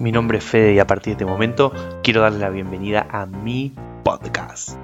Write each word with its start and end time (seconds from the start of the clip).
Mi 0.00 0.12
nombre 0.12 0.38
es 0.38 0.44
Fede 0.44 0.74
y 0.74 0.78
a 0.78 0.86
partir 0.86 1.06
de 1.06 1.12
este 1.12 1.24
momento 1.24 1.72
quiero 2.04 2.20
darle 2.20 2.38
la 2.38 2.50
bienvenida 2.50 3.08
a 3.10 3.26
mi 3.26 3.74
podcast. 4.04 4.78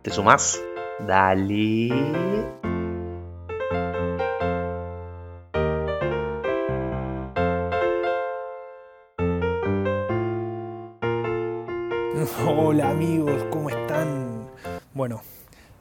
¿Te 0.00 0.10
sumás? 0.10 0.58
Dale. 1.06 1.88
Hola 12.48 12.92
amigos, 12.92 13.44
¿cómo 13.50 13.68
están? 13.68 14.48
Bueno, 14.94 15.20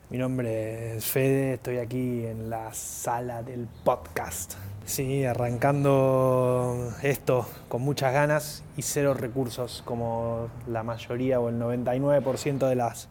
mi 0.10 0.18
nombre 0.18 0.98
es 0.98 1.06
Fede, 1.06 1.54
estoy 1.54 1.78
aquí 1.78 2.26
en 2.26 2.50
la 2.50 2.74
sala 2.74 3.42
del 3.42 3.70
podcast. 3.86 4.56
Sí, 4.86 5.24
arrancando 5.24 6.94
esto 7.04 7.48
con 7.70 7.82
muchas 7.82 8.14
ganas 8.14 8.64
y 8.76 8.82
cero 8.82 9.14
recursos, 9.14 9.82
como 9.86 10.50
la 10.68 10.84
mayoría 10.84 11.40
o 11.40 11.48
el 11.48 11.58
99% 11.58 12.68
de 12.68 12.76
las, 12.76 13.08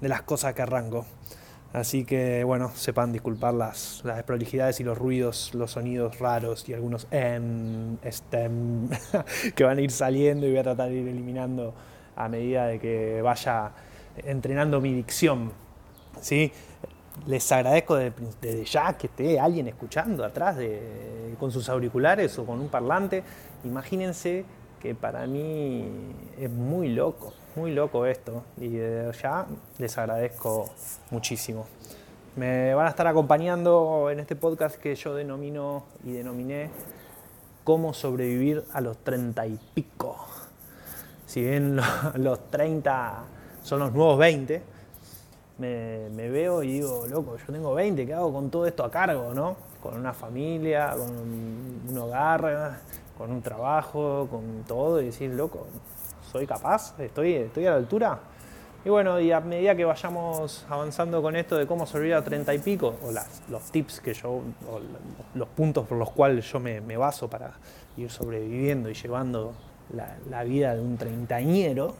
de 0.00 0.08
las 0.08 0.22
cosas 0.22 0.54
que 0.54 0.62
arranco. 0.62 1.04
Así 1.72 2.04
que 2.04 2.44
bueno, 2.44 2.70
sepan 2.74 3.12
disculpar 3.12 3.54
las, 3.54 4.02
las 4.04 4.16
desprolijidades 4.16 4.78
y 4.80 4.84
los 4.84 4.96
ruidos, 4.96 5.52
los 5.52 5.72
sonidos 5.72 6.20
raros 6.20 6.68
y 6.68 6.74
algunos 6.74 7.08
em, 7.10 7.98
stem 8.04 8.88
que 9.54 9.64
van 9.64 9.78
a 9.78 9.80
ir 9.80 9.90
saliendo 9.90 10.46
y 10.46 10.50
voy 10.50 10.58
a 10.60 10.62
tratar 10.62 10.88
de 10.88 10.94
ir 10.94 11.08
eliminando 11.08 11.74
a 12.14 12.28
medida 12.28 12.66
de 12.66 12.78
que 12.78 13.20
vaya 13.20 13.72
entrenando 14.24 14.80
mi 14.80 14.94
dicción. 14.94 15.52
¿sí? 16.20 16.52
Les 17.26 17.50
agradezco 17.50 17.96
desde 17.96 18.64
ya 18.64 18.92
que 18.92 19.08
esté 19.08 19.40
alguien 19.40 19.66
escuchando 19.68 20.24
atrás 20.24 20.56
con 21.40 21.50
sus 21.50 21.68
auriculares 21.68 22.38
o 22.38 22.44
con 22.44 22.60
un 22.60 22.68
parlante. 22.68 23.22
Imagínense 23.64 24.44
que 24.80 24.94
para 24.94 25.26
mí 25.26 25.88
es 26.38 26.50
muy 26.50 26.88
loco, 26.90 27.32
muy 27.56 27.72
loco 27.72 28.06
esto. 28.06 28.44
Y 28.58 28.68
desde 28.68 29.20
ya 29.20 29.46
les 29.78 29.98
agradezco 29.98 30.70
muchísimo. 31.10 31.66
Me 32.36 32.74
van 32.74 32.86
a 32.86 32.90
estar 32.90 33.06
acompañando 33.06 34.10
en 34.10 34.20
este 34.20 34.36
podcast 34.36 34.76
que 34.76 34.94
yo 34.94 35.14
denomino 35.14 35.84
y 36.04 36.12
denominé 36.12 36.70
Cómo 37.64 37.92
sobrevivir 37.92 38.62
a 38.72 38.80
los 38.80 38.98
treinta 38.98 39.44
y 39.44 39.58
pico. 39.74 40.24
Si 41.26 41.40
bien 41.42 41.80
los 42.14 42.48
30 42.50 43.24
son 43.64 43.80
los 43.80 43.92
nuevos 43.92 44.18
20, 44.18 44.62
me, 45.58 46.08
veo 46.28 46.62
y 46.62 46.72
digo, 46.72 47.06
loco, 47.08 47.36
yo 47.36 47.52
tengo 47.52 47.74
20, 47.74 48.06
¿qué 48.06 48.14
hago 48.14 48.32
con 48.32 48.50
todo 48.50 48.66
esto 48.66 48.84
a 48.84 48.90
cargo, 48.90 49.32
no? 49.34 49.56
Con 49.82 49.94
una 49.94 50.12
familia, 50.12 50.94
con 50.96 51.10
un 51.10 51.98
hogar, 51.98 52.80
con 53.16 53.30
un 53.30 53.42
trabajo, 53.42 54.28
con 54.30 54.64
todo, 54.66 55.00
y 55.00 55.06
decir, 55.06 55.32
loco, 55.34 55.66
¿soy 56.30 56.46
capaz? 56.46 56.98
¿Estoy, 57.00 57.34
estoy 57.34 57.66
a 57.66 57.70
la 57.70 57.76
altura? 57.76 58.18
Y 58.86 58.88
bueno, 58.88 59.18
y 59.18 59.32
a 59.32 59.40
medida 59.40 59.74
que 59.74 59.84
vayamos 59.84 60.64
avanzando 60.68 61.20
con 61.20 61.34
esto 61.34 61.56
de 61.56 61.66
cómo 61.66 61.86
sobrevivir 61.86 62.14
a 62.14 62.22
30 62.22 62.54
y 62.54 62.58
pico, 62.60 62.94
o 63.02 63.10
los 63.50 63.62
tips 63.72 64.00
que 64.00 64.14
yo, 64.14 64.30
o 64.30 64.80
los 65.34 65.48
puntos 65.48 65.88
por 65.88 65.98
los 65.98 66.10
cuales 66.12 66.48
yo 66.52 66.60
me, 66.60 66.96
baso 66.96 67.28
para 67.28 67.54
ir 67.96 68.08
sobreviviendo 68.10 68.88
y 68.88 68.94
llevando 68.94 69.54
la, 70.30 70.44
vida 70.44 70.76
de 70.76 70.82
un 70.82 70.96
treintañero, 70.96 71.94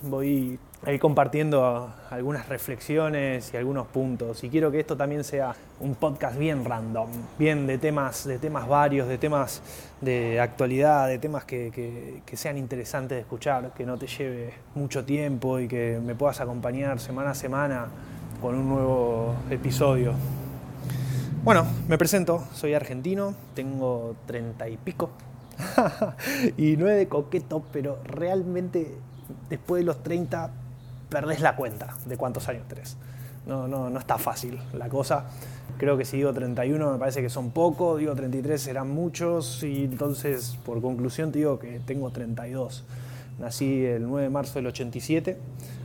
voy 0.00 0.58
ir 0.92 1.00
compartiendo 1.00 1.92
algunas 2.10 2.48
reflexiones 2.48 3.52
y 3.52 3.56
algunos 3.56 3.86
puntos. 3.86 4.44
Y 4.44 4.50
quiero 4.50 4.70
que 4.70 4.80
esto 4.80 4.96
también 4.96 5.24
sea 5.24 5.54
un 5.80 5.94
podcast 5.94 6.38
bien 6.38 6.64
random, 6.64 7.08
bien 7.38 7.66
de 7.66 7.78
temas, 7.78 8.24
de 8.24 8.38
temas 8.38 8.68
varios, 8.68 9.08
de 9.08 9.18
temas 9.18 9.62
de 10.00 10.40
actualidad, 10.40 11.08
de 11.08 11.18
temas 11.18 11.44
que, 11.44 12.22
sean 12.34 12.58
interesantes 12.58 13.16
de 13.16 13.20
escuchar, 13.20 13.72
que 13.74 13.86
no 13.86 13.96
te 13.96 14.06
lleve 14.06 14.54
mucho 14.74 15.04
tiempo 15.04 15.58
y 15.58 15.68
que 15.68 16.00
me 16.04 16.14
puedas 16.14 16.40
acompañar 16.40 17.00
semana 17.00 17.30
a 17.30 17.34
semana 17.34 17.86
con 18.40 18.54
un 18.54 18.68
nuevo 18.68 19.34
episodio. 19.50 20.12
Bueno, 21.42 21.66
me 21.88 21.98
presento, 21.98 22.44
soy 22.52 22.74
argentino, 22.74 23.34
tengo 23.54 24.16
treinta 24.26 24.68
y 24.68 24.76
pico. 24.76 25.10
y 26.56 26.76
no 26.76 26.88
es 26.88 26.96
de 26.96 27.08
coqueto, 27.08 27.62
pero 27.72 27.98
realmente 28.04 28.94
después 29.48 29.80
de 29.80 29.86
los 29.86 30.02
30 30.02 30.50
perdés 31.08 31.40
la 31.40 31.56
cuenta 31.56 31.96
de 32.06 32.16
cuántos 32.16 32.48
años 32.48 32.66
tenés. 32.68 32.96
No, 33.46 33.68
no, 33.68 33.90
no 33.90 33.98
está 33.98 34.18
fácil 34.18 34.58
la 34.72 34.88
cosa. 34.88 35.26
Creo 35.76 35.96
que 35.96 36.04
si 36.04 36.16
digo 36.16 36.32
31 36.32 36.92
me 36.92 36.98
parece 36.98 37.20
que 37.20 37.28
son 37.28 37.50
pocos, 37.50 37.98
digo 37.98 38.14
33 38.14 38.60
serán 38.60 38.90
muchos 38.90 39.62
y 39.62 39.84
entonces 39.84 40.56
por 40.64 40.80
conclusión 40.80 41.32
te 41.32 41.40
digo 41.40 41.58
que 41.58 41.80
tengo 41.80 42.10
32. 42.10 42.84
Nací 43.38 43.84
el 43.84 44.04
9 44.06 44.22
de 44.22 44.30
marzo 44.30 44.54
del 44.54 44.68
87, 44.68 45.36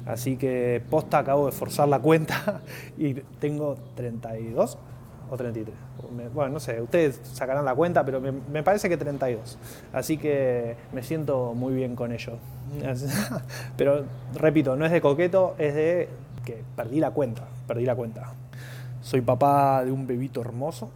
así 0.06 0.38
que 0.38 0.84
posta 0.90 1.18
acabo 1.18 1.48
de 1.48 1.52
forzar 1.52 1.88
la 1.88 2.00
cuenta 2.00 2.62
y 2.98 3.16
tengo 3.40 3.78
32 3.96 4.78
o 5.30 5.38
33. 5.38 5.76
Bueno, 6.34 6.54
no 6.54 6.60
sé, 6.60 6.82
ustedes 6.82 7.20
sacarán 7.24 7.66
la 7.66 7.76
cuenta, 7.76 8.04
pero 8.06 8.20
me, 8.20 8.64
parece 8.64 8.90
que 8.90 8.98
32. 8.98 9.58
Así 9.94 10.18
que 10.18 10.76
me 10.94 11.04
siento 11.04 11.54
muy 11.54 11.74
bien 11.74 11.96
con 11.96 12.12
ello. 12.12 12.34
Pero 13.78 14.06
repito, 14.36 14.76
no 14.76 14.86
es 14.86 14.92
de 14.92 15.02
coqueto, 15.02 15.56
es 15.58 15.74
de 15.74 16.08
que 16.46 16.64
perdí 16.76 17.00
la 17.00 17.12
cuenta, 17.12 17.44
perdí 17.68 17.86
la 17.86 17.96
cuenta. 17.96 18.34
Soy 19.02 19.22
papá 19.22 19.84
de 19.84 19.92
un 19.92 20.06
bebito 20.06 20.42
hermoso, 20.42 20.92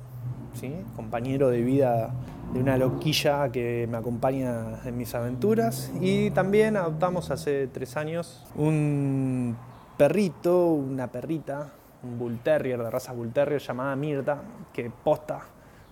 ¿sí? 0.54 0.74
compañero 0.96 1.50
de 1.50 1.62
vida 1.62 2.12
de 2.54 2.60
una 2.60 2.78
loquilla 2.78 3.50
que 3.50 3.88
me 3.90 3.98
acompaña 3.98 4.82
en 4.86 4.96
mis 4.96 5.16
aventuras 5.16 5.92
y 6.00 6.30
también 6.32 6.78
adoptamos 6.78 7.32
hace 7.32 7.68
tres 7.68 7.98
años 7.98 8.46
un 8.56 9.58
perrito, 9.98 10.68
una 10.68 11.08
perrita, 11.08 11.72
un 12.04 12.20
bull 12.20 12.40
terrier 12.40 12.82
de 12.82 12.90
raza 12.90 13.14
bull 13.14 13.32
terrier 13.32 13.62
llamada 13.62 13.96
Mirta, 13.96 14.42
que 14.72 14.90
posta 14.90 15.42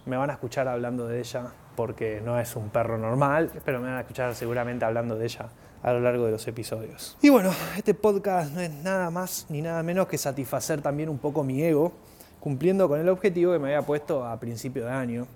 me 0.05 0.17
van 0.17 0.29
a 0.29 0.33
escuchar 0.33 0.67
hablando 0.67 1.07
de 1.07 1.19
ella 1.19 1.51
porque 1.75 2.21
no 2.23 2.39
es 2.39 2.55
un 2.55 2.69
perro 2.69 2.97
normal, 2.97 3.51
pero 3.63 3.79
me 3.79 3.87
van 3.87 3.97
a 3.97 4.01
escuchar 4.01 4.35
seguramente 4.35 4.85
hablando 4.85 5.15
de 5.15 5.25
ella 5.25 5.49
a 5.83 5.93
lo 5.93 5.99
largo 5.99 6.25
de 6.25 6.31
los 6.31 6.47
episodios. 6.47 7.17
Y 7.21 7.29
bueno, 7.29 7.51
este 7.77 7.93
podcast 7.93 8.53
no 8.53 8.61
es 8.61 8.71
nada 8.71 9.09
más 9.09 9.45
ni 9.49 9.61
nada 9.61 9.81
menos 9.83 10.07
que 10.07 10.17
satisfacer 10.17 10.81
también 10.81 11.09
un 11.09 11.17
poco 11.17 11.43
mi 11.43 11.61
ego, 11.61 11.93
cumpliendo 12.39 12.87
con 12.87 12.99
el 12.99 13.09
objetivo 13.09 13.53
que 13.53 13.59
me 13.59 13.67
había 13.67 13.85
puesto 13.85 14.25
a 14.25 14.39
principio 14.39 14.85
de 14.85 14.91
año, 14.91 15.27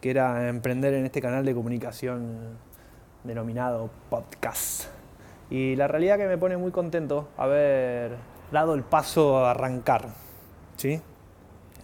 que 0.00 0.10
era 0.10 0.48
emprender 0.48 0.94
en 0.94 1.06
este 1.06 1.20
canal 1.20 1.44
de 1.44 1.54
comunicación 1.54 2.58
denominado 3.22 3.90
podcast. 4.10 4.86
Y 5.50 5.76
la 5.76 5.88
realidad 5.88 6.18
que 6.18 6.26
me 6.26 6.38
pone 6.38 6.56
muy 6.56 6.70
contento 6.70 7.28
haber 7.36 8.16
dado 8.52 8.74
el 8.74 8.82
paso 8.82 9.38
a 9.38 9.52
arrancar, 9.52 10.08
¿sí? 10.76 11.00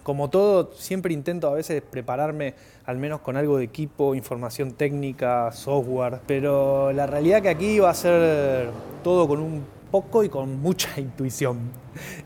Como 0.02 0.30
todo, 0.30 0.72
siempre 0.74 1.12
intento 1.12 1.48
a 1.48 1.54
veces 1.54 1.82
prepararme 1.82 2.54
al 2.86 2.96
menos 2.96 3.20
con 3.20 3.36
algo 3.36 3.58
de 3.58 3.64
equipo, 3.64 4.14
información 4.14 4.72
técnica, 4.72 5.52
software, 5.52 6.20
pero 6.26 6.90
la 6.92 7.06
realidad 7.06 7.42
que 7.42 7.50
aquí 7.50 7.78
va 7.78 7.90
a 7.90 7.94
ser 7.94 8.70
todo 9.04 9.28
con 9.28 9.40
un 9.40 9.64
poco 9.90 10.24
y 10.24 10.28
con 10.28 10.60
mucha 10.60 10.88
intuición. 11.00 11.58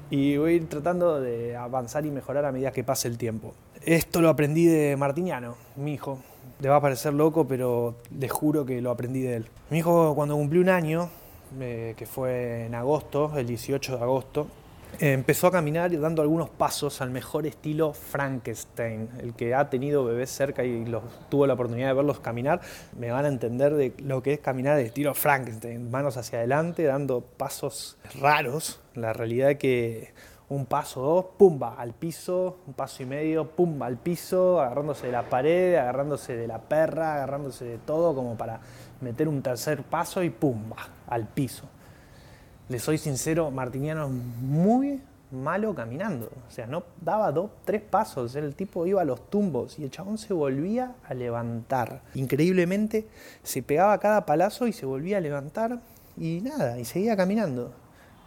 Y 0.09 0.37
voy 0.37 0.53
a 0.53 0.57
ir 0.57 0.69
tratando 0.69 1.21
de 1.21 1.57
avanzar 1.57 2.07
y 2.07 2.11
mejorar 2.11 2.45
a 2.45 2.53
medida 2.53 2.71
que 2.73 2.85
pase 2.85 3.09
el 3.09 3.19
tiempo. 3.19 3.55
Esto 3.83 4.21
lo 4.21 4.29
aprendí 4.29 4.67
de 4.67 4.97
Martiniano, 4.97 5.57
mi 5.77 5.95
hijo. 5.95 6.19
Le 6.61 6.69
va 6.69 6.77
a 6.77 6.81
parecer 6.81 7.13
loco, 7.13 7.47
pero 7.47 7.97
les 8.19 8.31
juro 8.31 8.65
que 8.65 8.81
lo 8.81 8.91
aprendí 8.91 9.21
de 9.21 9.37
él. 9.37 9.47
Mi 9.71 9.79
hijo 9.79 10.15
cuando 10.15 10.37
cumplió 10.37 10.63
un 10.63 10.69
año, 10.69 11.11
eh, 11.61 11.95
que 11.97 12.07
fue 12.07 12.67
en 12.67 12.75
agosto, 12.75 13.33
el 13.37 13.47
18 13.47 13.97
de 13.97 14.03
agosto, 14.03 14.47
empezó 15.01 15.49
a 15.49 15.53
caminar 15.53 15.91
dando 15.99 16.23
algunos 16.23 16.51
pasos 16.51 17.01
al 17.01 17.11
mejor 17.11 17.47
estilo 17.47 17.93
Frankenstein. 17.93 19.09
El 19.21 19.35
que 19.35 19.55
ha 19.55 19.71
tenido 19.71 20.05
bebés 20.05 20.31
cerca 20.31 20.65
y 20.65 20.85
tuvo 21.29 21.47
la 21.47 21.55
oportunidad 21.55 21.89
de 21.89 21.95
verlos 21.95 22.21
caminar, 22.21 22.61
me 22.99 23.11
van 23.11 23.25
a 23.25 23.29
entender 23.29 23.75
de 23.75 23.95
lo 23.99 24.23
que 24.23 24.35
es 24.35 24.41
caminar 24.41 24.77
de 24.77 24.85
estilo 24.85 25.15
Frankenstein. 25.15 25.91
Manos 25.91 26.17
hacia 26.17 26.39
adelante, 26.39 26.85
dando 26.85 27.21
pasos 27.21 27.99
raros. 28.21 28.81
La 28.95 29.13
realidad 29.13 29.53
es 29.53 29.59
que 29.59 30.15
un 30.49 30.67
paso, 30.67 31.01
dos, 31.01 31.27
pumba, 31.37 31.75
al 31.75 31.95
piso, 31.95 32.59
un 32.67 32.75
paso 32.75 33.03
y 33.03 33.07
medio, 33.07 33.51
pumba, 33.51 33.87
al 33.87 33.97
piso, 33.97 34.61
agarrándose 34.61 35.07
de 35.07 35.13
la 35.13 35.29
pared, 35.29 35.75
agarrándose 35.75 36.37
de 36.37 36.47
la 36.47 36.61
perra, 36.61 37.15
agarrándose 37.15 37.65
de 37.65 37.79
todo 37.79 38.15
como 38.15 38.37
para 38.37 38.61
meter 39.01 39.29
un 39.29 39.43
tercer 39.43 39.83
paso 39.83 40.23
y 40.23 40.31
pumba, 40.31 40.77
al 41.07 41.27
piso 41.27 41.69
le 42.69 42.79
soy 42.79 42.99
sincero, 42.99 43.51
Martiniano 43.51 44.07
es 44.07 44.11
muy 44.11 45.01
malo 45.31 45.75
caminando. 45.75 46.31
O 46.49 46.51
sea, 46.51 46.67
no 46.67 46.85
daba 47.01 47.31
dos, 47.33 47.51
tres 47.65 47.83
pasos. 47.83 48.35
El 48.37 48.55
tipo 48.55 48.87
iba 48.87 49.03
a 49.03 49.05
los 49.05 49.29
tumbos 49.29 49.79
y 49.79 49.85
el 49.85 49.91
chabón 49.91 50.17
se 50.17 50.33
volvía 50.33 50.95
a 51.07 51.15
levantar. 51.15 52.01
Increíblemente 52.15 53.07
se 53.43 53.63
pegaba 53.63 53.99
cada 53.99 54.25
palazo 54.25 54.67
y 54.67 54.73
se 54.73 54.87
volvía 54.87 55.19
a 55.19 55.21
levantar 55.21 55.81
y 56.17 56.41
nada, 56.41 56.79
y 56.79 56.85
seguía 56.85 57.17
caminando. 57.17 57.73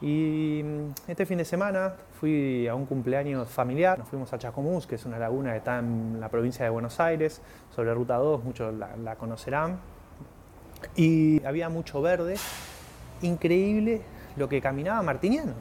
Y 0.02 0.62
mm, 0.64 1.10
este 1.10 1.26
fin 1.26 1.40
de 1.40 1.46
semana 1.46 1.94
fui 2.20 2.68
a 2.68 2.76
un 2.76 2.86
cumpleaños 2.86 3.50
familiar, 3.50 3.98
nos 3.98 4.08
fuimos 4.08 4.32
a 4.34 4.38
Chacomús, 4.38 4.86
que 4.86 4.96
es 4.96 5.06
una 5.06 5.18
laguna 5.18 5.52
que 5.52 5.58
está 5.58 5.80
en 5.80 6.20
la 6.20 6.30
provincia 6.30 6.64
de 6.66 6.70
Buenos 6.70 7.00
Aires, 7.00 7.42
sobre 7.76 7.94
Ruta 7.94 8.18
2, 8.18 8.44
muchos 8.44 8.74
la, 8.76 8.96
la 8.98 9.16
conocerán. 9.16 9.80
y 10.96 11.44
había 11.44 11.70
mucho 11.70 12.02
verde. 12.02 12.36
Increíble 13.24 14.04
lo 14.38 14.48
que 14.48 14.62
caminaba 14.62 15.02
Martiniano. 15.02 15.54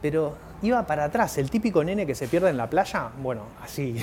Pero 0.00 0.34
iba 0.62 0.84
para 0.84 1.04
atrás, 1.04 1.38
el 1.38 1.50
típico 1.50 1.84
nene 1.84 2.06
que 2.06 2.14
se 2.14 2.26
pierde 2.26 2.50
en 2.50 2.56
la 2.56 2.68
playa, 2.68 3.10
bueno, 3.20 3.42
así. 3.62 3.96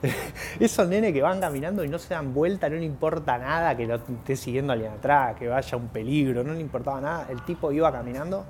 Esos 0.60 0.88
nenes 0.88 1.12
que 1.12 1.22
van 1.22 1.40
caminando 1.40 1.84
y 1.84 1.88
no 1.88 1.98
se 1.98 2.14
dan 2.14 2.32
vuelta, 2.32 2.68
no 2.68 2.76
le 2.76 2.84
importa 2.84 3.38
nada 3.38 3.76
que 3.76 3.86
lo 3.86 3.96
esté 3.96 4.36
siguiendo 4.36 4.72
alguien 4.72 4.92
atrás, 4.92 5.36
que 5.36 5.48
vaya 5.48 5.76
un 5.76 5.88
peligro, 5.88 6.44
no 6.44 6.52
le 6.54 6.60
importaba 6.60 7.00
nada. 7.00 7.26
El 7.30 7.42
tipo 7.42 7.72
iba 7.72 7.92
caminando 7.92 8.44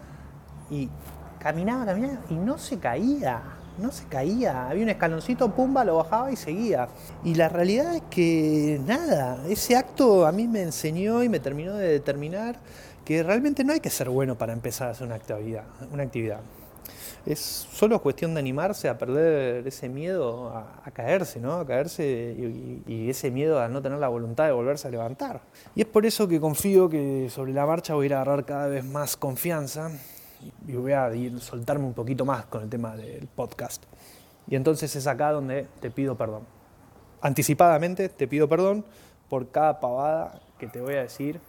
y 0.71 0.89
caminaba, 1.39 1.85
caminaba 1.87 2.21
y 2.31 2.35
no 2.35 2.59
se 2.59 2.79
caía, 2.79 3.43
no 3.79 3.91
se 3.91 4.07
caía. 4.07 4.69
Había 4.69 4.85
un 4.85 4.91
escaloncito, 4.91 5.51
pumba, 5.51 5.85
lo 5.85 5.97
bajaba 5.97 6.31
y 6.33 6.37
seguía. 6.37 6.89
Y 7.25 7.35
la 7.35 7.49
realidad 7.49 7.95
es 7.95 8.03
que 8.11 8.81
nada, 8.87 9.39
ese 9.49 9.77
acto 9.77 10.27
a 10.27 10.33
mí 10.33 10.47
me 10.49 10.63
enseñó 10.63 11.23
y 11.23 11.29
me 11.29 11.41
terminó 11.41 11.75
de 11.75 11.89
determinar 11.89 12.57
que 13.05 13.23
realmente 13.23 13.65
no 13.65 13.73
hay 13.73 13.81
que 13.81 13.91
ser 13.91 14.09
bueno 14.09 14.37
para 14.37 14.53
empezar 14.53 14.89
a 14.89 14.91
hacer 14.93 15.07
una 15.07 15.17
actividad. 15.17 15.65
Una 15.93 16.03
actividad. 16.03 16.41
Es 17.27 17.39
solo 17.41 18.01
cuestión 18.03 18.35
de 18.35 18.41
animarse 18.41 18.89
a 18.89 18.99
perder 18.99 19.67
ese 19.67 19.89
miedo 19.89 20.51
a, 20.51 20.91
caerse, 20.91 21.41
¿no? 21.41 21.55
A 21.55 21.67
caerse 21.67 22.05
y, 22.05 22.83
y, 22.87 23.09
ese 23.09 23.31
miedo 23.31 23.59
a 23.59 23.69
no 23.69 23.81
tener 23.81 23.99
la 23.99 24.09
voluntad 24.09 24.45
de 24.45 24.53
volverse 24.53 24.89
a 24.89 24.91
levantar. 24.91 25.41
Y 25.75 25.81
es 25.81 25.87
por 25.87 26.05
eso 26.05 26.29
que 26.29 26.39
confío 26.39 26.91
que 26.91 27.29
sobre 27.31 27.55
la 27.55 27.65
marcha 27.65 27.95
voy 27.95 28.05
a 28.05 28.07
ir 28.07 28.15
a 28.15 28.21
agarrar 28.21 28.45
cada 28.45 28.67
vez 28.67 28.85
más 28.85 29.17
confianza 29.17 29.91
y 30.67 30.73
voy 30.75 30.93
a 30.93 31.15
ir, 31.15 31.41
soltarme 31.41 31.87
un 31.87 31.95
poquito 31.95 32.25
más 32.27 32.45
con 32.47 32.63
el 32.63 32.69
tema 32.69 32.95
del 32.97 33.27
podcast. 33.27 33.83
Y 34.47 34.57
entonces 34.57 34.95
es 34.95 35.07
acá 35.07 35.33
donde 35.33 35.67
te 35.81 35.91
pido 35.91 36.17
perdón. 36.17 36.43
Anticipadamente 37.23 38.11
te 38.11 38.29
pido 38.29 38.49
perdón 38.49 38.85
por 39.31 39.49
cada 39.51 39.81
pavada 39.81 40.41
que 40.59 40.67
te 40.67 40.81
voy 40.81 40.95
a 40.95 41.03
decir. 41.03 41.41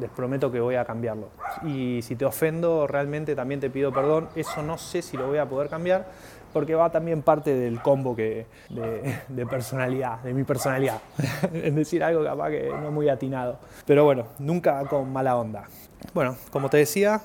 Les 0.00 0.10
prometo 0.10 0.50
que 0.50 0.60
voy 0.60 0.74
a 0.74 0.84
cambiarlo. 0.84 1.28
Y 1.64 2.02
si 2.02 2.16
te 2.16 2.24
ofendo, 2.24 2.86
realmente 2.86 3.34
también 3.34 3.60
te 3.60 3.70
pido 3.70 3.92
perdón. 3.92 4.28
Eso 4.34 4.62
no 4.62 4.78
sé 4.78 5.02
si 5.02 5.16
lo 5.16 5.26
voy 5.26 5.38
a 5.38 5.48
poder 5.48 5.68
cambiar, 5.68 6.06
porque 6.52 6.74
va 6.74 6.90
también 6.90 7.22
parte 7.22 7.54
del 7.54 7.80
combo 7.80 8.16
que, 8.16 8.46
de, 8.70 9.20
de 9.28 9.46
personalidad, 9.46 10.20
de 10.20 10.34
mi 10.34 10.44
personalidad. 10.44 11.00
es 11.52 11.74
decir, 11.74 12.02
algo 12.02 12.24
capaz 12.24 12.50
que 12.50 12.70
no 12.70 12.90
muy 12.90 13.08
atinado. 13.08 13.58
Pero 13.86 14.04
bueno, 14.04 14.26
nunca 14.38 14.84
con 14.86 15.12
mala 15.12 15.36
onda. 15.36 15.64
Bueno, 16.12 16.36
como 16.50 16.68
te 16.68 16.76
decía, 16.78 17.22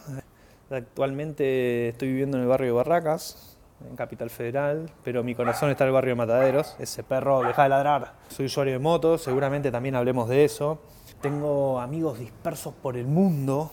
Actualmente 0.72 1.90
estoy 1.90 2.10
viviendo 2.10 2.38
en 2.38 2.44
el 2.44 2.50
barrio 2.50 2.68
de 2.68 2.74
Barracas, 2.74 3.58
en 3.90 3.96
Capital 3.96 4.30
Federal, 4.30 4.88
pero 5.04 5.24
mi 5.24 5.34
corazón 5.34 5.72
está 5.72 5.84
en 5.84 5.88
el 5.88 5.94
barrio 5.94 6.12
de 6.12 6.16
Mataderos. 6.16 6.76
Ese 6.78 7.02
perro 7.02 7.42
deja 7.42 7.64
de 7.64 7.70
ladrar. 7.70 8.14
Soy 8.28 8.46
usuario 8.46 8.74
de 8.74 8.80
motos, 8.80 9.24
seguramente 9.24 9.72
también 9.72 9.96
hablemos 9.96 10.30
de 10.30 10.46
eso. 10.46 10.80
Tengo 11.22 11.82
amigos 11.82 12.18
dispersos 12.20 12.74
por 12.82 12.96
el 12.96 13.06
mundo. 13.06 13.70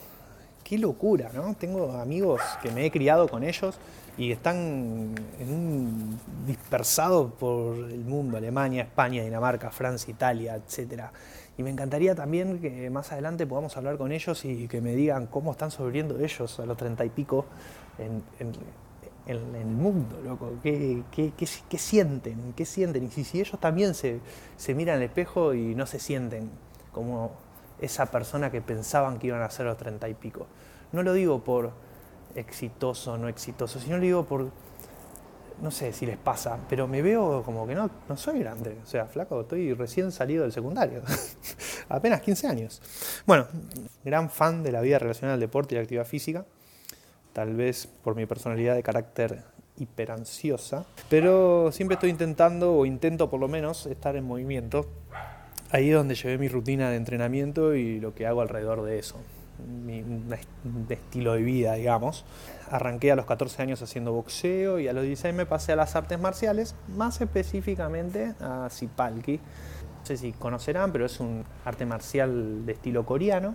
Qué 0.65 0.79
locura, 0.79 1.31
¿no? 1.33 1.55
Tengo 1.55 1.93
amigos 1.93 2.41
que 2.61 2.73
me 2.73 2.85
he 2.85 2.91
criado 2.91 3.29
con 3.29 3.45
ellos 3.45 3.79
y 4.19 4.33
están 4.33 5.15
dispersados 6.45 7.33
por 7.35 7.77
el 7.77 8.05
mundo, 8.05 8.37
Alemania, 8.37 8.83
España, 8.83 9.23
Dinamarca, 9.23 9.71
Francia, 9.71 10.11
Italia, 10.11 10.57
etcétera. 10.57 11.13
Y 11.57 11.63
me 11.63 11.71
encantaría 11.71 12.17
también 12.17 12.59
que 12.59 12.91
más 12.91 13.13
adelante 13.13 13.47
podamos 13.47 13.77
hablar 13.77 13.97
con 13.97 14.11
ellos 14.11 14.45
y 14.45 14.67
que 14.67 14.81
me 14.81 14.97
digan 14.97 15.29
cómo 15.29 15.53
están 15.53 15.71
sobreviviendo 15.71 16.19
ellos 16.19 16.59
a 16.59 16.67
los 16.67 16.77
treinta 16.77 17.05
y 17.05 17.11
pico 17.11 17.47
en, 17.99 18.25
el 19.29 19.67
mundo, 19.67 20.21
loco. 20.25 20.53
¿Qué, 20.65 21.05
qué, 21.13 21.79
sienten? 21.79 22.55
¿Qué 22.57 22.65
sienten? 22.65 23.05
Y 23.05 23.11
si, 23.11 23.41
ellos 23.41 23.61
también 23.61 23.95
se, 23.95 24.19
se 24.57 24.75
miran 24.75 24.97
al 24.97 25.03
espejo 25.05 25.55
y 25.55 25.77
no 25.77 25.87
se 25.87 26.01
sienten 26.01 26.51
como 26.97 27.31
esa 27.79 28.07
persona 28.07 28.51
que 28.51 28.63
pensaban 28.63 29.19
que 29.19 29.27
iban 29.27 29.43
a 29.43 29.51
ser 29.51 29.67
los 29.67 29.77
treinta 29.77 30.09
y 30.09 30.15
pico. 30.15 30.47
No 30.93 31.03
lo 31.03 31.13
digo 31.13 31.45
por 31.45 31.73
exitoso 32.35 33.13
o 33.13 33.19
no 33.19 33.29
exitoso, 33.29 33.79
sino 33.79 33.97
lo 33.99 34.03
digo 34.03 34.25
por 34.25 34.51
no 35.61 35.71
sé 35.71 35.93
si 35.93 36.07
les 36.07 36.17
pasa, 36.17 36.59
pero 36.69 36.89
me 36.89 37.03
veo 37.03 37.43
como 37.43 37.67
que 37.67 37.75
no, 37.75 37.91
no 38.09 38.17
soy 38.17 38.41
grande. 38.41 38.79
O 38.83 38.87
sea, 38.87 39.07
flaco, 39.07 39.43
estoy 39.43 39.75
recién 39.75 40.11
salido 40.11 40.43
del 40.43 40.53
secundario. 40.53 41.03
Apenas 41.91 42.23
15 42.23 42.47
años. 42.47 42.83
Bueno, 43.27 43.47
gran 44.05 44.31
fan 44.31 44.63
de 44.63 44.73
la 44.73 44.81
vida 44.81 44.99
relacionada 44.99 45.35
al 45.35 45.41
deporte 45.41 45.75
y 45.75 45.77
la 45.77 45.83
actividad 45.83 46.07
física. 46.07 46.47
Tal 47.35 47.55
vez 47.55 47.87
por 47.87 48.15
mi 48.15 48.25
personalidad 48.25 48.75
de 48.75 48.83
carácter 48.83 49.45
hiperansiosa. 49.79 50.87
Pero 51.09 51.71
siempre 51.73 51.95
estoy 51.95 52.11
intentando, 52.11 52.75
o 52.75 52.87
intento 52.87 53.29
por 53.29 53.41
lo 53.41 53.49
menos, 53.49 53.87
estar 53.87 54.17
en 54.17 54.25
movimiento. 54.25 54.87
Ahí 55.71 55.91
es 55.91 55.97
donde 55.97 56.15
llevé 56.15 56.39
mi 56.39 56.49
rutina 56.49 56.91
de 56.91 56.97
entrenamiento 56.97 57.75
y 57.75 58.01
lo 58.01 58.15
que 58.15 58.27
hago 58.27 58.41
alrededor 58.41 58.83
de 58.83 58.99
eso 58.99 59.19
mi, 59.59 60.05
estilo 60.89 61.35
de 61.35 61.43
vida, 61.43 61.75
digamos. 61.75 62.25
Arranqué 62.71 63.13
a 63.13 63.17
los 63.17 63.27
14 63.27 63.63
años 63.63 63.83
haciendo 63.83 64.13
boxeo 64.13 64.79
y 64.81 64.89
a 64.89 64.93
los 64.93 65.05
16 65.05 65.35
me 65.35 65.47
pasé 65.47 65.73
a 65.73 65.77
las 65.77 65.97
artes 65.97 66.19
marciales, 66.19 66.75
más 66.89 67.21
específicamente 67.21 68.35
a 68.41 68.69
Sipalki. 68.71 69.37
No 69.37 70.07
sé 70.07 70.17
si 70.17 70.33
conocerán, 70.33 70.93
pero 70.93 71.07
es 71.07 71.21
un 71.21 71.45
arte 71.65 71.87
marcial 71.87 72.65
de 72.67 72.73
estilo 72.73 73.05
coreano, 73.05 73.55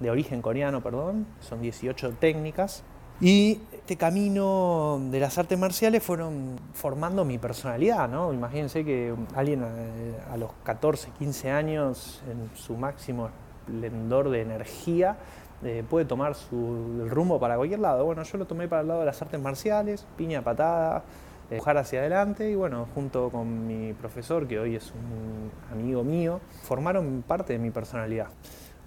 de 0.00 0.10
origen 0.10 0.42
coreano, 0.42 0.82
perdón. 0.82 1.26
Son 1.40 1.60
18 1.60 2.12
técnicas. 2.12 2.82
Y 3.20 3.60
este 3.82 3.96
camino 3.96 5.00
de 5.10 5.18
las 5.18 5.38
artes 5.38 5.58
marciales 5.58 6.04
fueron 6.04 6.56
formando 6.72 7.24
mi 7.24 7.38
personalidad, 7.38 8.08
¿no? 8.08 8.32
Imagínense 8.32 8.84
que 8.84 9.12
alguien 9.34 9.64
a, 9.64 10.32
a 10.32 10.36
los 10.36 10.52
14, 10.62 11.10
15 11.18 11.50
años, 11.50 12.22
en 12.30 12.56
su 12.56 12.76
máximo 12.76 13.28
esplendor 13.66 14.30
de 14.30 14.42
energía, 14.42 15.16
eh, 15.64 15.82
puede 15.88 16.04
tomar 16.04 16.36
su 16.36 17.08
rumbo 17.08 17.40
para 17.40 17.56
cualquier 17.56 17.80
lado. 17.80 18.04
Bueno, 18.04 18.22
yo 18.22 18.38
lo 18.38 18.46
tomé 18.46 18.68
para 18.68 18.82
el 18.82 18.88
lado 18.88 19.00
de 19.00 19.06
las 19.06 19.20
artes 19.20 19.40
marciales, 19.40 20.06
piña, 20.16 20.42
patada, 20.42 21.02
eh, 21.50 21.60
hacia 21.64 21.98
adelante 21.98 22.48
y 22.48 22.54
bueno, 22.54 22.86
junto 22.94 23.30
con 23.30 23.66
mi 23.66 23.94
profesor, 23.94 24.46
que 24.46 24.60
hoy 24.60 24.76
es 24.76 24.92
un 24.92 25.50
amigo 25.72 26.04
mío, 26.04 26.40
formaron 26.62 27.24
parte 27.26 27.52
de 27.52 27.58
mi 27.58 27.72
personalidad. 27.72 28.28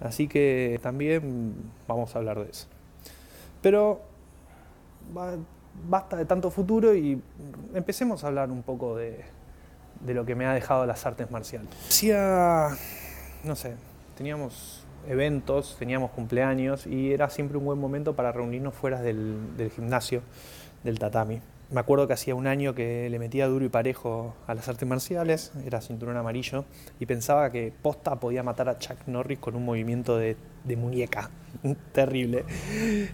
Así 0.00 0.26
que 0.26 0.80
también 0.82 1.54
vamos 1.86 2.16
a 2.16 2.18
hablar 2.18 2.42
de 2.42 2.50
eso. 2.50 2.66
Pero 3.60 4.15
basta 5.88 6.16
de 6.16 6.24
tanto 6.24 6.50
futuro 6.50 6.94
y 6.94 7.20
empecemos 7.74 8.24
a 8.24 8.28
hablar 8.28 8.50
un 8.50 8.62
poco 8.62 8.96
de, 8.96 9.24
de 10.00 10.14
lo 10.14 10.24
que 10.24 10.34
me 10.34 10.46
ha 10.46 10.54
dejado 10.54 10.86
las 10.86 11.04
artes 11.06 11.30
marciales. 11.30 11.70
Decía, 11.88 12.68
no 13.44 13.56
sé, 13.56 13.74
teníamos 14.16 14.86
eventos, 15.08 15.76
teníamos 15.78 16.10
cumpleaños 16.10 16.86
y 16.86 17.12
era 17.12 17.30
siempre 17.30 17.58
un 17.58 17.64
buen 17.64 17.78
momento 17.78 18.14
para 18.14 18.32
reunirnos 18.32 18.74
fuera 18.74 19.02
del, 19.02 19.70
gimnasio, 19.74 20.22
del 20.84 20.98
tatami. 20.98 21.40
Me 21.68 21.80
acuerdo 21.80 22.06
que 22.06 22.12
hacía 22.12 22.36
un 22.36 22.46
año 22.46 22.76
que 22.76 23.10
le 23.10 23.18
metía 23.18 23.48
duro 23.48 23.64
y 23.64 23.68
parejo 23.68 24.34
a 24.46 24.54
las 24.54 24.68
artes 24.68 24.88
marciales, 24.88 25.52
era 25.64 25.80
cinturón 25.80 26.16
amarillo, 26.16 26.64
y 27.00 27.06
pensaba 27.06 27.50
que 27.50 27.72
posta 27.82 28.14
podía 28.16 28.44
matar 28.44 28.68
a 28.68 28.78
Chuck 28.78 28.98
Norris 29.06 29.40
con 29.40 29.56
un 29.56 29.64
movimiento 29.64 30.16
de, 30.16 30.36
muñeca. 30.76 31.30
Terrible. 31.92 32.44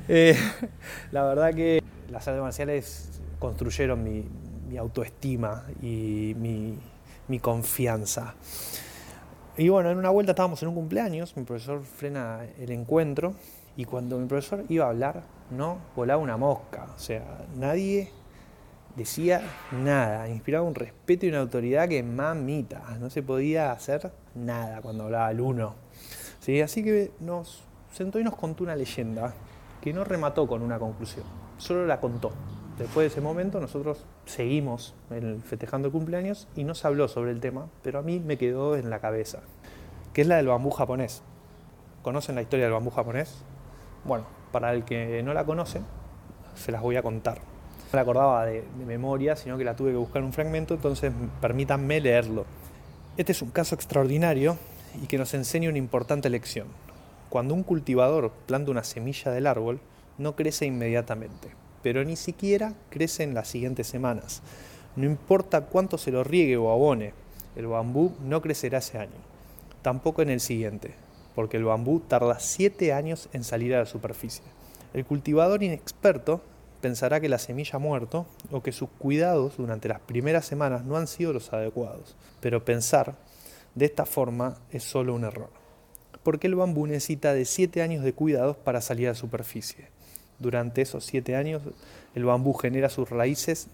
Eh, 0.07 0.37
la 1.13 1.25
verdad 1.25 1.55
que 1.55 1.83
las 2.13 2.29
artes 2.29 2.43
marciales 2.43 3.21
construyeron 3.39 4.05
mi, 4.05 4.29
autoestima 4.79 5.65
y 5.83 6.35
mi, 6.37 7.39
confianza. 7.41 8.35
Y 9.57 9.69
bueno, 9.69 9.91
en 9.91 9.99
una 9.99 10.11
vuelta 10.11 10.33
estábamos 10.33 10.63
en 10.63 10.69
un 10.69 10.75
cumpleaños, 10.75 11.37
mi 11.37 11.45
profesor 11.45 11.83
frena 11.83 12.41
el 12.59 12.71
encuentro 12.71 13.35
y 13.77 13.85
cuando 13.85 14.19
mi 14.19 14.27
profesor 14.27 14.65
iba 14.69 14.87
a 14.87 14.91
hablar, 14.91 15.23
no 15.51 15.79
volaba 15.97 16.23
una 16.23 16.37
mosca. 16.37 16.89
O 16.95 16.99
sea, 16.99 17.47
nadie 17.57 18.11
decía 18.97 19.43
nada, 19.73 20.29
inspiraba 20.29 20.67
un 20.67 20.75
respeto 20.75 21.27
y 21.27 21.31
una 21.31 21.41
autoridad 21.41 21.89
que 21.89 22.03
mamita, 22.03 22.83
no 23.01 23.09
se 23.09 23.23
podía 23.23 23.73
hacer 23.73 24.13
nada 24.35 24.83
cuando 24.83 25.05
hablaba 25.05 25.31
el 25.31 25.41
uno. 25.41 25.75
¿Sí? 26.41 26.61
Así 26.61 26.83
que 26.83 27.13
nos 27.21 27.65
sentó 27.93 28.19
y 28.19 28.25
nos 28.25 28.37
contó 28.37 28.65
una 28.65 28.77
leyenda 28.77 29.35
que 29.81 29.93
no 29.93 30.05
remató 30.05 30.47
con 30.47 30.63
una 30.63 30.79
conclusión, 30.79 31.25
solo 31.63 31.87
la 31.87 32.01
contó. 32.01 32.33
Después 32.79 33.05
de 33.05 33.09
ese 33.09 33.21
momento 33.21 33.61
nosotros 33.61 34.05
seguimos 34.27 34.95
festejando 35.45 35.89
el 35.89 35.93
cumpleaños 35.93 36.49
y 36.57 36.65
no 36.65 36.75
se 36.75 36.87
habló 36.87 37.07
sobre 37.07 37.31
el 37.31 37.41
tema, 37.41 37.69
pero 37.83 38.01
a 38.01 38.03
mí 38.03 38.19
me 38.19 38.37
quedó 38.37 38.77
en 38.77 38.91
la 38.91 38.99
cabeza, 38.99 39.41
que 40.13 40.23
es 40.23 40.27
la 40.27 40.37
del 40.37 40.49
bambú 40.49 40.71
japonés. 40.71 41.23
¿Conocen 42.03 42.35
la 42.35 42.43
historia 42.43 42.65
del 42.65 42.73
bambú 42.73 42.91
japonés? 42.91 43.43
Bueno, 44.05 44.25
para 44.51 44.73
el 44.73 44.85
que 44.85 45.23
no 45.23 45.33
la 45.35 45.45
conoce, 45.45 45.81
se 46.57 46.73
las 46.73 46.83
voy 46.83 46.97
a 46.97 47.03
contar. 47.03 47.39
No 47.39 47.97
la 47.97 48.01
acordaba 48.01 48.45
de, 48.47 48.65
de 48.79 48.85
memoria, 48.85 49.37
sino 49.37 49.57
que 49.57 49.65
la 49.65 49.77
tuve 49.77 49.93
que 49.93 49.99
buscar 49.99 50.23
un 50.23 50.33
fragmento, 50.33 50.75
entonces 50.75 51.13
permítanme 51.41 52.01
leerlo. 52.01 52.45
Este 53.17 53.33
es 53.33 53.43
un 53.43 53.51
caso 53.51 53.77
extraordinario 53.77 54.57
y 55.01 55.07
que 55.07 55.19
nos 55.19 55.35
enseña 55.35 55.69
una 55.69 55.79
importante 55.79 56.29
lección. 56.31 56.67
Cuando 57.29 57.55
un 57.55 57.63
cultivador 57.63 58.33
planta 58.47 58.71
una 58.71 58.83
semilla 58.83 59.31
del 59.31 59.47
árbol, 59.47 59.81
no 60.19 60.37
crece 60.37 60.67
inmediatamente 60.67 61.63
pero 61.83 62.05
ni 62.05 62.17
siquiera 62.17 62.75
crece 62.91 63.25
en 63.25 63.35
las 63.35 63.49
siguientes 63.49 63.87
semanas. 63.87 64.41
No 64.97 65.05
importa 65.05 65.63
cuánto 65.63 65.99
se 65.99 66.13
lo 66.13 66.25
riegue 66.25 66.57
o 66.57 66.71
abone, 66.71 67.13
el 67.57 67.67
bambú 67.67 68.13
no 68.23 68.41
crecerá 68.41 68.79
ese 68.79 68.99
año, 68.99 69.11
tampoco 69.83 70.23
en 70.23 70.31
el 70.31 70.41
siguiente. 70.41 70.95
porque 71.35 71.57
el 71.57 71.65
bambú 71.65 72.01
tarda 72.01 72.39
7 72.39 72.93
años 72.93 73.31
en 73.33 73.43
salir 73.43 73.75
a 73.75 73.79
la 73.79 73.87
superficie. 73.87 74.45
El 74.93 75.07
cultivador 75.07 75.63
inexperto 75.63 76.43
pensará 76.83 77.23
que 77.23 77.31
la 77.31 77.39
semilla 77.39 77.77
ha 77.77 77.79
muerto 77.79 78.27
o 78.51 78.63
que 78.63 78.71
sus 78.71 78.91
cuidados 78.99 79.57
durante 79.57 79.89
las 79.89 80.01
primeras 80.01 80.45
semanas 80.45 80.85
no 80.85 80.99
han 80.99 81.07
sido 81.07 81.33
los 81.33 81.51
adecuados, 81.55 82.17
pero 82.41 82.67
pensar 82.67 83.15
de 83.75 83.87
esta 83.87 84.05
forma 84.05 84.59
es 84.73 84.83
solo 84.85 85.15
un 85.15 85.25
error, 85.25 85.49
porque 86.23 86.49
el 86.49 86.55
bambú 86.55 86.87
necesita 86.87 87.33
de 87.33 87.47
7 87.47 87.81
años 87.81 88.05
de 88.05 88.13
cuidados 88.13 88.59
para 88.59 88.83
salir 88.83 89.07
a 89.07 89.13
la 89.13 89.15
superficie. 89.15 89.89
Durante 90.43 90.83
esos 90.83 91.05
7 91.05 91.37
años 91.37 91.63
el 92.15 92.25
bambú 92.25 92.53
genera 92.55 92.89
sus 92.89 93.09
raíces, 93.09 93.69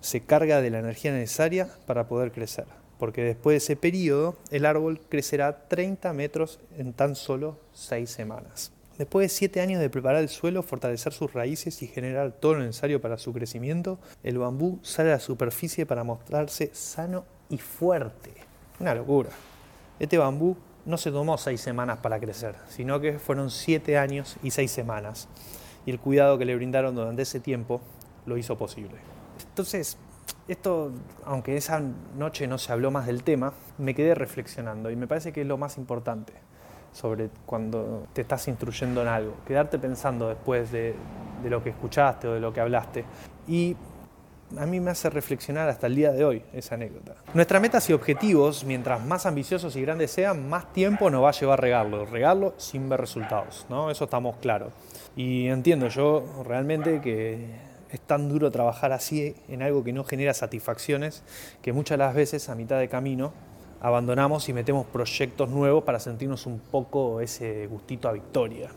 se 0.00 0.20
carga 0.20 0.60
de 0.60 0.70
la 0.70 0.80
energía 0.80 1.12
necesaria 1.12 1.68
para 1.86 2.08
poder 2.08 2.32
crecer, 2.32 2.66
porque 2.98 3.22
después 3.22 3.54
de 3.54 3.58
ese 3.58 3.76
periodo 3.76 4.36
el 4.50 4.66
árbol 4.66 5.00
crecerá 5.08 5.68
30 5.68 6.12
metros 6.12 6.58
en 6.76 6.92
tan 6.92 7.14
solo 7.14 7.58
6 7.72 8.10
semanas. 8.10 8.72
Después 8.98 9.26
de 9.26 9.28
siete 9.28 9.60
años 9.60 9.80
de 9.80 9.90
preparar 9.90 10.22
el 10.22 10.28
suelo, 10.28 10.64
fortalecer 10.64 11.12
sus 11.12 11.32
raíces 11.32 11.82
y 11.82 11.86
generar 11.86 12.32
todo 12.32 12.54
lo 12.54 12.64
necesario 12.64 13.00
para 13.00 13.16
su 13.16 13.32
crecimiento, 13.32 14.00
el 14.24 14.38
bambú 14.38 14.80
sale 14.82 15.10
a 15.10 15.12
la 15.12 15.20
superficie 15.20 15.86
para 15.86 16.02
mostrarse 16.02 16.70
sano 16.74 17.24
y 17.48 17.58
fuerte. 17.58 18.32
Una 18.80 18.96
locura. 18.96 19.30
Este 20.00 20.18
bambú 20.18 20.56
no 20.84 20.98
se 20.98 21.12
tomó 21.12 21.38
seis 21.38 21.60
semanas 21.60 21.98
para 21.98 22.18
crecer, 22.18 22.56
sino 22.68 23.00
que 23.00 23.20
fueron 23.20 23.52
siete 23.52 23.96
años 23.98 24.36
y 24.42 24.50
seis 24.50 24.72
semanas. 24.72 25.28
Y 25.88 25.90
el 25.90 26.00
cuidado 26.00 26.36
que 26.36 26.44
le 26.44 26.54
brindaron 26.54 26.94
durante 26.94 27.22
ese 27.22 27.40
tiempo 27.40 27.80
lo 28.26 28.36
hizo 28.36 28.58
posible. 28.58 28.96
Entonces, 29.48 29.96
esto, 30.46 30.92
aunque 31.24 31.56
esa 31.56 31.80
noche 32.14 32.46
no 32.46 32.58
se 32.58 32.70
habló 32.74 32.90
más 32.90 33.06
del 33.06 33.22
tema, 33.22 33.54
me 33.78 33.94
quedé 33.94 34.14
reflexionando 34.14 34.90
y 34.90 34.96
me 34.96 35.06
parece 35.06 35.32
que 35.32 35.40
es 35.40 35.46
lo 35.46 35.56
más 35.56 35.78
importante 35.78 36.34
sobre 36.92 37.30
cuando 37.46 38.06
te 38.12 38.20
estás 38.20 38.48
instruyendo 38.48 39.00
en 39.00 39.08
algo, 39.08 39.36
quedarte 39.46 39.78
pensando 39.78 40.28
después 40.28 40.70
de, 40.70 40.94
lo 41.48 41.64
que 41.64 41.70
escuchaste 41.70 42.28
o 42.28 42.34
de 42.34 42.40
lo 42.40 42.52
que 42.52 42.60
hablaste. 42.60 43.06
Y 43.46 43.74
a 44.56 44.66
mí 44.66 44.80
me 44.80 44.90
hace 44.90 45.10
reflexionar 45.10 45.68
hasta 45.68 45.86
el 45.86 45.96
día 45.96 46.12
de 46.12 46.24
hoy 46.24 46.42
esa 46.52 46.76
anécdota. 46.76 47.16
Nuestras 47.34 47.60
metas 47.60 47.88
y 47.90 47.92
objetivos, 47.92 48.64
mientras 48.64 49.04
más 49.04 49.26
ambiciosos 49.26 49.76
y 49.76 49.82
grandes 49.82 50.10
sean, 50.10 50.48
más 50.48 50.72
tiempo 50.72 51.10
nos 51.10 51.22
va 51.22 51.30
a 51.30 51.32
llevar 51.32 51.60
regarlo, 51.60 52.06
regarlo 52.06 52.54
sin 52.56 52.88
ver 52.88 53.00
resultados, 53.00 53.66
¿no? 53.68 53.90
Eso 53.90 54.04
estamos 54.04 54.36
claros. 54.36 54.72
Y 55.16 55.48
entiendo 55.48 55.88
yo 55.88 56.24
realmente 56.46 57.00
que 57.00 57.68
es 57.90 58.00
tan 58.00 58.28
duro 58.28 58.50
trabajar 58.50 58.92
así 58.92 59.34
en 59.48 59.62
algo 59.62 59.84
que 59.84 59.92
no 59.92 60.04
genera 60.04 60.34
satisfacciones, 60.34 61.22
que 61.62 61.72
muchas 61.72 61.98
las 61.98 62.14
veces 62.14 62.48
a 62.48 62.54
mitad 62.54 62.78
de 62.78 62.88
camino 62.88 63.32
abandonamos 63.80 64.48
y 64.48 64.52
metemos 64.52 64.86
proyectos 64.86 65.48
nuevos 65.48 65.84
para 65.84 66.00
sentirnos 66.00 66.46
un 66.46 66.58
poco 66.58 67.20
ese 67.20 67.66
gustito 67.66 68.08
a 68.08 68.12
victoria. 68.12 68.70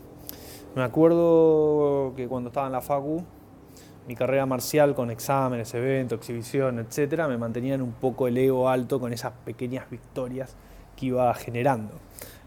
Me 0.74 0.82
acuerdo 0.82 2.14
que 2.16 2.28
cuando 2.28 2.48
estaba 2.48 2.66
en 2.66 2.72
la 2.72 2.80
Facu, 2.80 3.24
mi 4.06 4.16
carrera 4.16 4.46
marcial 4.46 4.94
con 4.94 5.10
exámenes, 5.10 5.72
eventos, 5.74 6.18
exhibición, 6.18 6.78
etcétera, 6.78 7.28
me 7.28 7.38
mantenían 7.38 7.82
un 7.82 7.92
poco 7.92 8.28
el 8.28 8.36
ego 8.36 8.68
alto 8.68 8.98
con 8.98 9.12
esas 9.12 9.32
pequeñas 9.44 9.88
victorias 9.90 10.56
que 10.96 11.06
iba 11.06 11.32
generando. 11.34 11.94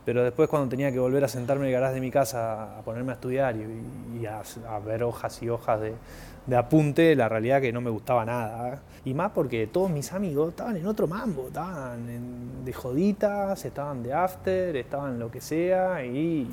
Pero 0.06 0.24
después 0.24 0.48
cuando 0.48 0.70
tenía 0.70 0.92
que 0.92 1.00
volver 1.00 1.24
a 1.24 1.28
sentarme 1.28 1.64
en 1.64 1.68
el 1.70 1.74
garaje 1.74 1.96
de 1.96 2.02
mi 2.02 2.12
casa 2.12 2.78
a 2.78 2.82
ponerme 2.84 3.12
a 3.12 3.16
estudiar 3.16 3.56
y, 3.56 4.26
a, 4.28 4.80
ver 4.80 5.04
hojas 5.04 5.42
y 5.42 5.50
hojas 5.50 5.82
de, 5.82 6.56
apunte, 6.56 7.16
la 7.16 7.28
realidad 7.28 7.60
que 7.60 7.74
no 7.74 7.82
me 7.82 7.90
gustaba 7.90 8.24
nada. 8.24 8.82
Y 9.04 9.16
más 9.16 9.32
porque 9.32 9.66
todos 9.66 9.90
mis 9.90 10.14
amigos 10.14 10.50
estaban 10.50 10.78
en 10.78 10.86
otro 10.86 11.08
mambo, 11.08 11.48
estaban 11.48 12.64
de 12.64 12.74
joditas, 12.74 13.66
estaban 13.66 14.04
de 14.04 14.14
after, 14.14 14.76
estaban 14.76 15.18
lo 15.18 15.32
que 15.32 15.42
sea, 15.42 16.06
y 16.06 16.48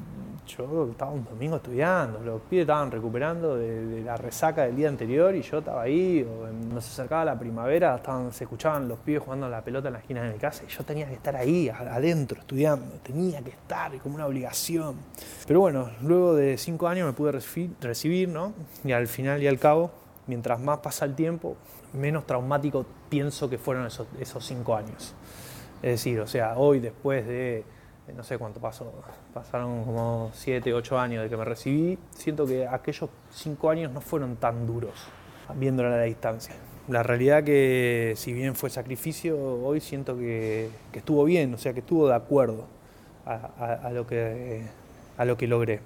yo 0.47 0.89
estaba 0.91 1.11
un 1.11 1.25
domingo 1.25 1.57
estudiando, 1.57 2.21
los 2.21 2.41
pibes 2.43 2.63
estaban 2.63 2.91
recuperando 2.91 3.57
de, 3.57 4.03
la 4.03 4.17
resaca 4.17 4.63
del 4.63 4.77
día 4.77 4.89
anterior 4.89 5.35
y 5.35 5.43
yo 5.43 5.59
estaba 5.59 5.83
ahí, 5.83 6.27
o 6.29 6.41
cuando 6.41 6.81
se 6.81 6.91
acercaba 6.91 7.25
la 7.25 7.39
primavera, 7.39 7.97
estaban, 7.97 8.33
se 8.33 8.45
escuchaban 8.45 8.89
los 8.89 8.99
pibes 8.99 9.23
jugando 9.23 9.49
la 9.49 9.63
pelota 9.63 9.89
en 9.89 9.95
la 9.95 10.01
esquina 10.01 10.23
de 10.23 10.33
mi 10.33 10.39
casa 10.39 10.65
y 10.67 10.71
yo 10.71 10.85
tenía 10.85 11.07
que 11.07 11.15
estar 11.15 11.37
ahí, 11.37 11.69
adentro, 11.69 12.41
estudiando, 12.41 12.97
tenía 13.03 13.41
que 13.43 13.51
estar, 13.51 13.97
como 13.99 14.17
una 14.17 14.27
obligación. 14.27 14.97
Pero 15.47 15.61
bueno, 15.61 15.91
luego 16.03 16.35
de 16.35 16.59
cinco 16.59 16.89
años 16.89 17.07
me 17.07 17.13
pude 17.13 17.33
recibir, 17.81 18.29
¿no? 18.29 18.53
Y 18.85 18.93
al 18.93 19.07
final 19.07 19.43
y 19.43 19.47
al 19.47 19.59
cabo, 19.59 19.91
mientras 20.27 20.61
más 20.61 20.79
pasa 20.79 21.05
el 21.05 21.15
tiempo, 21.15 21.57
menos 21.93 22.27
traumático 22.27 22.87
pienso 23.09 23.49
que 23.49 23.59
fueron 23.59 23.87
esos, 23.87 24.47
cinco 24.47 24.75
años. 24.77 25.15
Es 25.83 25.91
decir, 25.91 26.21
o 26.21 26.27
sea, 26.27 26.57
hoy 26.57 26.81
después 26.81 27.27
de 27.27 27.65
no 28.15 28.25
sé 28.25 28.37
cuánto 28.37 28.61
pasó, 28.61 28.93
pasaron 29.33 29.85
como 29.85 30.31
7, 30.35 30.75
8 30.75 30.99
años 30.99 31.23
de 31.23 31.31
que 31.31 31.37
me 31.37 31.45
recibí, 31.45 31.99
siento 32.11 32.47
que 32.47 32.67
aquellos 32.67 33.09
5 33.31 33.71
años 33.71 33.93
no 33.93 34.01
fueron 34.01 34.37
tan 34.37 34.67
duros, 34.67 34.93
viéndolo 35.55 35.89
a 35.89 35.97
la 35.97 36.03
distancia. 36.03 36.55
La 36.89 37.05
realidad 37.05 37.45
que 37.45 38.15
si 38.17 38.33
bien 38.33 38.57
fue 38.57 38.69
sacrificio, 38.69 39.39
hoy 39.39 39.81
siento 39.81 40.19
que, 40.19 40.69
estuvo 40.93 41.25
bien, 41.25 41.55
o 41.55 41.59
sea, 41.59 41.73
que 41.73 41.81
estuvo 41.81 42.09
de 42.09 42.15
acuerdo 42.15 42.67
a, 43.25 43.91
lo, 43.93 44.07
que, 44.07 44.65
a 45.17 45.25
lo 45.25 45.37
que 45.37 45.47
logré. 45.47 45.81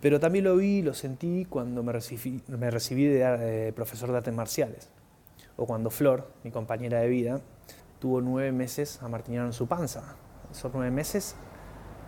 Pero 0.00 0.20
también 0.20 0.44
lo 0.44 0.56
vi, 0.56 0.80
lo 0.82 0.94
sentí 0.94 1.44
cuando 1.44 1.82
me 1.82 1.92
recibí, 1.92 2.40
me 2.46 2.70
recibí 2.70 3.06
de 3.06 3.72
profesor 3.74 4.12
de 4.12 4.18
artes 4.18 4.32
marciales, 4.32 4.90
o 5.56 5.66
cuando 5.66 5.90
Flor, 5.90 6.30
mi 6.44 6.52
compañera 6.52 7.00
de 7.00 7.08
vida, 7.08 7.40
tuvo 7.98 8.20
nueve 8.20 8.52
meses 8.52 9.02
a 9.02 9.08
Martiniano 9.08 9.48
en 9.48 9.52
su 9.52 9.66
panza. 9.66 10.14
Esos 10.50 10.72
nueve 10.72 10.90
meses 10.90 11.36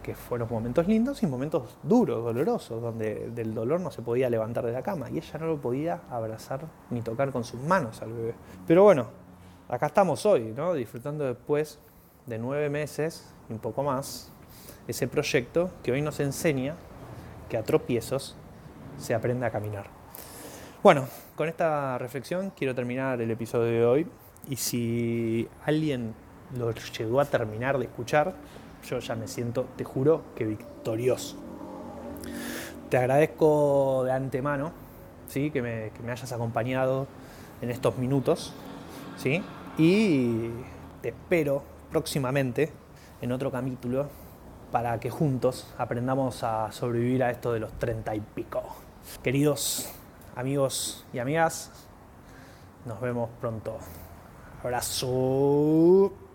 que 0.02 0.14
fueron 0.14 0.48
momentos 0.50 0.88
lindos 0.88 1.22
y 1.22 1.26
momentos 1.26 1.76
duros, 1.82 2.24
dolorosos, 2.24 2.80
donde 2.80 3.30
del 3.30 3.54
dolor 3.54 3.80
no 3.80 3.90
se 3.90 4.02
podía 4.02 4.30
levantar 4.30 4.64
de 4.64 4.72
la 4.72 4.82
cama 4.82 5.10
y 5.10 5.18
ella 5.18 5.38
no 5.38 5.46
lo 5.46 5.60
podía 5.60 6.00
abrazar 6.10 6.66
ni 6.90 7.02
tocar 7.02 7.30
con 7.32 7.44
sus 7.44 7.60
manos 7.60 8.00
al 8.02 8.12
bebé. 8.12 8.34
Pero 8.66 8.82
bueno, 8.82 9.08
acá 9.68 9.86
estamos 9.86 10.24
hoy, 10.24 10.52
¿no? 10.56 10.74
disfrutando 10.74 11.24
después 11.24 11.78
de 12.26 12.38
nueve 12.38 12.70
meses 12.70 13.32
y 13.48 13.52
un 13.52 13.58
poco 13.58 13.82
más 13.82 14.32
ese 14.88 15.06
proyecto 15.06 15.70
que 15.82 15.92
hoy 15.92 16.02
nos 16.02 16.18
enseña 16.20 16.76
que 17.48 17.56
a 17.56 17.62
tropiezos 17.62 18.36
se 18.98 19.14
aprende 19.14 19.46
a 19.46 19.50
caminar. 19.50 19.86
Bueno, 20.82 21.06
con 21.36 21.48
esta 21.48 21.98
reflexión 21.98 22.52
quiero 22.56 22.74
terminar 22.74 23.20
el 23.20 23.30
episodio 23.30 23.70
de 23.70 23.84
hoy 23.84 24.06
y 24.48 24.56
si 24.56 25.48
alguien 25.64 26.14
lo 26.56 26.72
llegó 26.72 27.20
a 27.20 27.24
terminar 27.24 27.78
de 27.78 27.84
escuchar, 27.84 28.34
yo 28.88 28.98
ya 28.98 29.14
me 29.14 29.28
siento, 29.28 29.66
te 29.76 29.84
juro, 29.84 30.22
que 30.34 30.44
victorioso. 30.44 31.36
Te 32.88 32.96
agradezco 32.96 34.02
de 34.04 34.12
antemano 34.12 34.72
¿sí? 35.28 35.50
que, 35.50 35.62
me, 35.62 35.90
que 35.90 36.02
me 36.02 36.12
hayas 36.12 36.32
acompañado 36.32 37.06
en 37.62 37.70
estos 37.70 37.96
minutos 37.98 38.52
¿sí? 39.16 39.42
y 39.78 40.50
te 41.02 41.10
espero 41.10 41.62
próximamente 41.90 42.72
en 43.20 43.32
otro 43.32 43.50
capítulo 43.50 44.08
para 44.72 44.98
que 45.00 45.10
juntos 45.10 45.66
aprendamos 45.78 46.42
a 46.42 46.72
sobrevivir 46.72 47.22
a 47.22 47.30
esto 47.30 47.52
de 47.52 47.60
los 47.60 47.72
treinta 47.78 48.14
y 48.14 48.20
pico. 48.20 48.62
Queridos 49.22 49.92
amigos 50.36 51.04
y 51.12 51.18
amigas, 51.18 51.70
nos 52.86 53.00
vemos 53.00 53.30
pronto. 53.40 53.78
Abrazo. 54.62 56.29